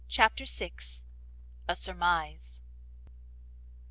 CHAPTER 0.07 0.45
vi. 0.45 0.71
A 1.67 1.75
SURMISE. 1.75 2.63